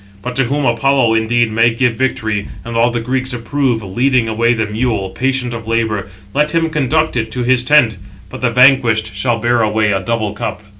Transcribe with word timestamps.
But 0.23 0.35
to 0.37 0.45
whom 0.45 0.65
Apollo 0.65 1.13
indeed 1.13 1.51
may 1.51 1.69
give 1.75 1.93
victory, 1.95 2.47
and 2.65 2.75
all 2.75 2.89
the 2.89 2.99
Greeks 2.99 3.33
approve, 3.33 3.83
leading 3.83 4.27
away 4.27 4.55
the 4.55 4.65
mule, 4.65 5.11
patient 5.11 5.53
of 5.53 5.67
labour, 5.67 6.07
let 6.33 6.55
him 6.55 6.71
conduct 6.71 7.15
it 7.15 7.31
to 7.33 7.43
his 7.43 7.61
tent; 7.61 7.97
but 8.27 8.41
the 8.41 8.49
vanquished 8.49 9.13
shall 9.13 9.37
bear 9.37 9.61
away 9.61 9.91
a 9.91 9.99
double 9.99 10.33
cup." 10.33 10.63